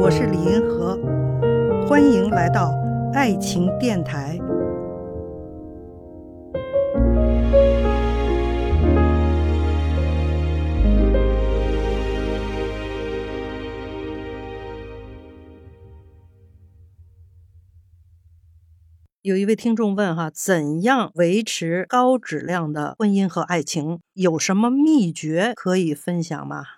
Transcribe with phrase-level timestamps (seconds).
[0.00, 0.96] 我是李银河，
[1.88, 2.72] 欢迎来到
[3.12, 4.38] 爱情电台。
[19.22, 23.98] 有一位听众问哈，怎样维持高质量的婚姻和爱情？
[24.14, 26.77] 有什么秘诀可以分享吗？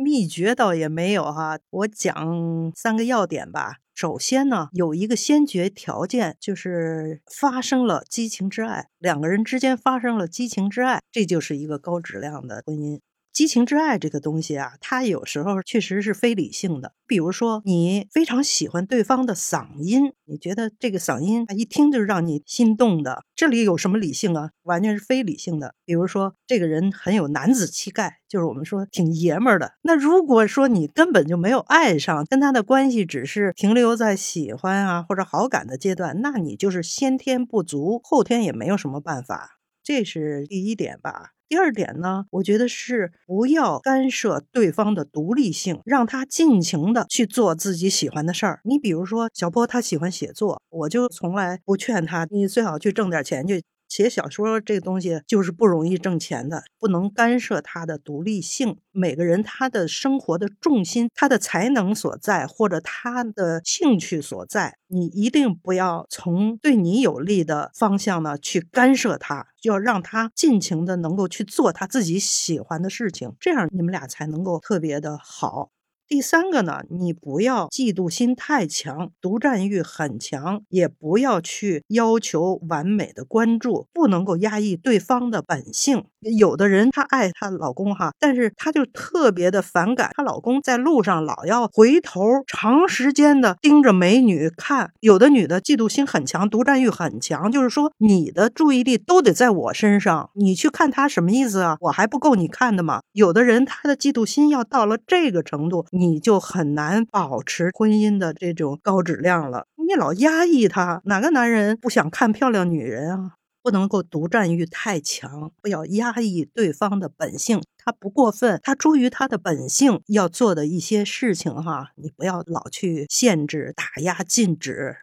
[0.00, 3.78] 秘诀倒也没有哈，我讲三个要点吧。
[3.92, 13.00] 首先呢，有一个先决条件，就是发生了激情之爱，两个人之间发生了激情之爱，这就是一个高质量的婚姻。
[13.38, 16.94] 激情之爱这个东西啊，它有时候确实是非理性的。
[17.06, 24.50] 比如说，你非常喜欢对方的嗓音，你觉得这个嗓音一听就是让你心动的，这里有什么理性啊？
[24.64, 25.76] 完全是非理性的。
[25.84, 29.74] 比如说，这个人很有男子气概，就是我们说挺爷们儿的。
[29.82, 39.60] 那如果说你根本就没有爱上，跟他的关系只是停留在喜欢啊或者好感的阶段，那你就是先天不足，后天也没有什么办法。
[39.84, 41.37] 这是第一点吧。
[41.48, 48.60] 第二点呢，我觉得是不要干涉对方的独立性，让他尽情的去做自己喜欢的事儿。
[48.64, 53.62] 你比如说，小波他喜欢写作，我就从来不劝他，你最好去挣点钱去。
[53.88, 58.76] 写小说这个东西就是不容易挣钱的，不能干涉他的独立性。
[58.92, 75.70] 每个人他的生活的重心、他的才能所在，或者他的兴趣所在，你一定不要从对你有利的方向呢去干涉他，就要让他尽情的能够去做他自己喜欢的事情，这样你们俩才能够特别的好。
[76.08, 86.06] 第三个呢，你不要嫉妒心太强，独占欲很强，也不要去要求完美的关注，不能够压抑对方的本性。
[86.38, 94.90] 有的人她爱她老公哈，但是她就特别的反感她老公在路上老要回头，长时间的盯着美女看。
[95.00, 101.76] 有的女的嫉妒心很强，独占欲很强，就是说你的注意力都得在我身上，你去看他什么意思啊？
[101.82, 103.02] 我还不够你看的吗？
[103.12, 105.84] 有的人她的嫉妒心要到了这个程度。
[105.98, 109.66] 你就很难保持婚姻的这种高质量了。
[109.76, 113.32] 你老压抑他，哪个男人不想看漂亮女人啊？
[113.60, 117.60] 不能够独占欲太强，不要压抑对方的本性。
[117.76, 124.98] 他不过分，他出于他的本性要做的一些事情哈，你不要老去限制、打压、禁止。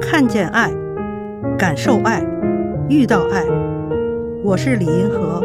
[0.00, 0.72] 看见爱，
[1.58, 2.24] 感受爱，
[2.88, 3.44] 遇到爱。
[4.42, 5.42] 我是李银河，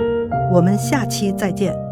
[0.53, 1.88] 我们下期再见。